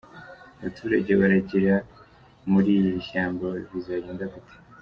[0.59, 1.75] Abaturage baragira
[2.51, 4.55] muri iri shyamba bizagenda gute?.